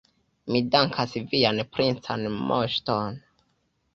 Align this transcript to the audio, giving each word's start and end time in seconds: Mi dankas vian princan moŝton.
Mi 0.53 0.59
dankas 0.75 1.11
vian 1.33 1.61
princan 1.77 2.25
moŝton. 2.53 3.23